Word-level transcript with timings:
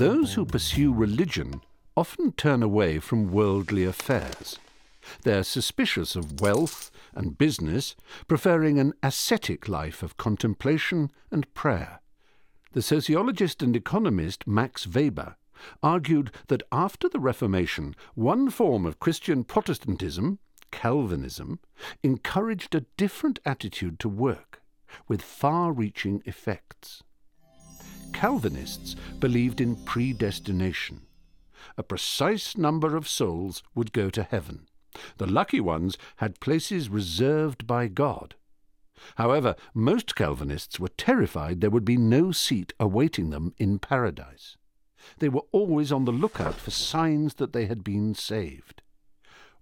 Those 0.00 0.32
who 0.32 0.46
pursue 0.46 0.94
religion 0.94 1.60
often 1.94 2.32
turn 2.32 2.62
away 2.62 2.98
from 2.98 3.30
worldly 3.30 3.84
affairs. 3.84 4.58
They're 5.24 5.42
suspicious 5.42 6.16
of 6.16 6.40
wealth 6.40 6.90
and 7.14 7.36
business, 7.36 7.96
preferring 8.26 8.78
an 8.78 8.94
ascetic 9.02 9.68
life 9.68 10.02
of 10.02 10.16
contemplation 10.16 11.10
and 11.30 11.52
prayer. 11.52 12.00
The 12.72 12.80
sociologist 12.80 13.62
and 13.62 13.76
economist 13.76 14.46
Max 14.46 14.86
Weber 14.86 15.36
argued 15.82 16.30
that 16.48 16.62
after 16.72 17.08
the 17.08 17.20
Reformation, 17.20 17.94
one 18.14 18.48
form 18.48 18.86
of 18.86 19.00
Christian 19.00 19.44
Protestantism, 19.44 20.38
Calvinism, 20.70 21.58
encouraged 22.02 22.74
a 22.74 22.86
different 22.96 23.40
attitude 23.44 23.98
to 23.98 24.08
work, 24.08 24.59
with 25.08 25.22
far 25.22 25.72
reaching 25.72 26.22
effects. 26.24 27.02
Calvinists 28.12 28.96
believed 29.18 29.60
in 29.60 29.76
predestination. 29.84 31.02
A 31.76 31.82
precise 31.82 32.56
number 32.56 32.96
of 32.96 33.08
souls 33.08 33.62
would 33.74 33.92
go 33.92 34.10
to 34.10 34.22
heaven. 34.22 34.68
The 35.18 35.26
lucky 35.26 35.60
ones 35.60 35.96
had 36.16 36.40
places 36.40 36.88
reserved 36.88 37.66
by 37.66 37.88
God. 37.88 38.34
However, 39.16 39.56
most 39.72 40.14
Calvinists 40.14 40.78
were 40.78 40.88
terrified 40.88 41.60
there 41.60 41.70
would 41.70 41.84
be 41.84 41.96
no 41.96 42.32
seat 42.32 42.72
awaiting 42.78 43.30
them 43.30 43.54
in 43.56 43.78
paradise. 43.78 44.56
They 45.18 45.28
were 45.28 45.44
always 45.52 45.90
on 45.90 46.04
the 46.04 46.12
lookout 46.12 46.56
for 46.56 46.70
signs 46.70 47.34
that 47.34 47.52
they 47.52 47.66
had 47.66 47.82
been 47.82 48.14
saved. 48.14 48.82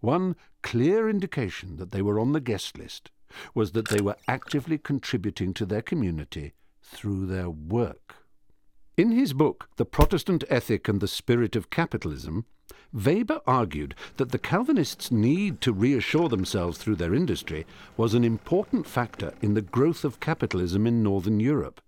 One 0.00 0.36
clear 0.62 1.08
indication 1.08 1.76
that 1.76 1.92
they 1.92 2.02
were 2.02 2.18
on 2.18 2.32
the 2.32 2.40
guest 2.40 2.78
list 2.78 3.10
was 3.54 3.72
that 3.72 3.88
they 3.88 4.00
were 4.00 4.16
actively 4.26 4.78
contributing 4.78 5.54
to 5.54 5.66
their 5.66 5.82
community 5.82 6.52
through 6.82 7.26
their 7.26 7.50
work. 7.50 8.16
In 8.96 9.12
his 9.12 9.32
book, 9.32 9.68
The 9.76 9.84
Protestant 9.84 10.44
Ethic 10.48 10.88
and 10.88 11.00
the 11.00 11.06
Spirit 11.06 11.54
of 11.54 11.70
Capitalism, 11.70 12.46
Weber 12.92 13.40
argued 13.46 13.94
that 14.16 14.32
the 14.32 14.38
Calvinists' 14.38 15.12
need 15.12 15.60
to 15.60 15.72
reassure 15.72 16.28
themselves 16.28 16.78
through 16.78 16.96
their 16.96 17.14
industry 17.14 17.66
was 17.96 18.14
an 18.14 18.24
important 18.24 18.86
factor 18.86 19.34
in 19.40 19.54
the 19.54 19.62
growth 19.62 20.04
of 20.04 20.20
capitalism 20.20 20.86
in 20.86 21.02
Northern 21.02 21.38
Europe. 21.38 21.80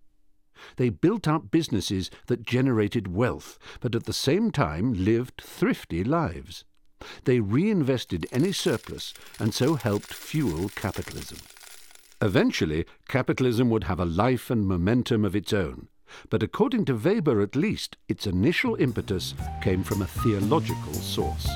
They 0.77 0.91
built 0.91 1.27
up 1.27 1.51
businesses 1.51 2.11
that 2.27 2.43
generated 2.43 3.09
wealth, 3.09 3.59
but 3.81 3.95
at 3.95 4.05
the 4.05 4.13
same 4.13 4.51
time 4.51 4.93
lived 4.93 5.41
thrifty 5.41 6.05
lives. 6.05 6.65
They 7.25 7.41
reinvested 7.41 8.27
any 8.33 8.53
surplus 8.53 9.15
and 9.39 9.55
so 9.55 9.75
helped 9.75 10.13
fuel 10.13 10.69
capitalism. 10.75 11.39
Eventually, 12.23 12.85
capitalism 13.09 13.71
would 13.71 13.85
have 13.85 14.01
a 14.01 14.05
life 14.05 14.51
and 14.51 14.67
momentum 14.67 15.25
of 15.25 15.35
its 15.35 15.53
own, 15.53 15.89
but 16.29 16.43
according 16.43 16.85
to 16.87 16.95
Weber 16.95 17.41
at 17.41 17.57
least, 17.57 17.97
its 18.09 18.27
initial 18.27 18.75
impetus 18.77 19.35
came 19.63 19.83
from 19.83 20.03
a 20.03 20.07
theological 20.07 20.95
source. 20.95 21.49